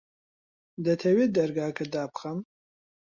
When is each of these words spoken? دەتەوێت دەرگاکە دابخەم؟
دەتەوێت 0.85 1.31
دەرگاکە 1.37 1.85
دابخەم؟ 1.93 2.39